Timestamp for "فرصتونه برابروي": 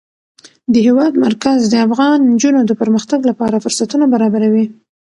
3.63-4.65